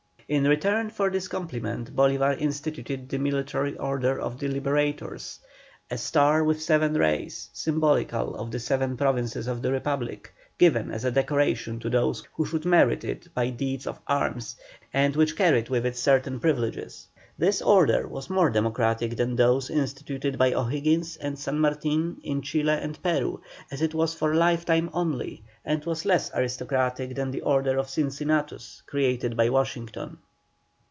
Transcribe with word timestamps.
In 0.33 0.45
return 0.45 0.89
for 0.89 1.09
this 1.09 1.27
compliment 1.27 1.93
Bolívar 1.93 2.39
instituted 2.39 3.09
the 3.09 3.17
military 3.19 3.77
order 3.77 4.17
of 4.17 4.39
"The 4.39 4.47
Liberators"; 4.47 5.39
a 5.89 5.97
star 5.97 6.41
with 6.41 6.61
seven 6.61 6.93
rays, 6.93 7.49
symbolical 7.51 8.35
of 8.37 8.49
the 8.49 8.59
seven 8.61 8.95
provinces 8.95 9.45
of 9.45 9.61
the 9.61 9.73
Republic, 9.73 10.33
given 10.57 10.89
as 10.89 11.03
a 11.03 11.11
decoration 11.11 11.79
to 11.79 11.89
those 11.89 12.23
who 12.33 12.45
should 12.45 12.63
merit 12.63 13.03
it 13.03 13.27
by 13.33 13.49
deeds 13.49 13.85
of 13.85 13.99
arms, 14.07 14.55
and 14.93 15.17
which 15.17 15.35
carried 15.35 15.67
with 15.67 15.85
it 15.85 15.97
certain 15.97 16.39
privileges. 16.39 17.07
This 17.37 17.59
order 17.61 18.07
was 18.07 18.29
more 18.29 18.51
democratic 18.51 19.15
than 19.17 19.35
those 19.35 19.71
instituted 19.71 20.37
by 20.37 20.53
O'Higgins 20.53 21.15
and 21.17 21.39
San 21.39 21.57
Martin 21.59 22.19
in 22.23 22.43
Chile 22.43 22.73
and 22.73 23.01
Peru, 23.01 23.41
as 23.71 23.81
it 23.81 23.95
was 23.95 24.13
for 24.13 24.35
lifetime 24.35 24.91
only, 24.93 25.43
and 25.65 25.83
was 25.85 26.05
less 26.05 26.29
aristocratic 26.35 27.15
than 27.15 27.31
the 27.31 27.41
order 27.41 27.77
of 27.77 27.89
Cincinnatus 27.89 28.83
created 28.85 29.35
by 29.35 29.49
Washington. 29.49 30.19